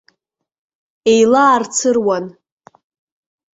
Еилаарцыруан. 1.13 2.25